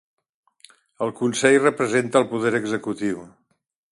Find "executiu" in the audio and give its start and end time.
2.63-3.23